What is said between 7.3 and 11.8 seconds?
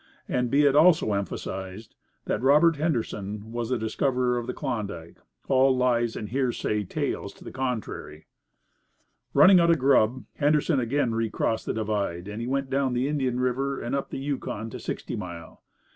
to the contrary. Running out of grub, Henderson again recrossed the